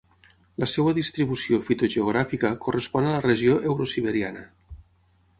[0.61, 4.43] La seva distribució fitogeogràfica correspon a la regió eurosiberiana.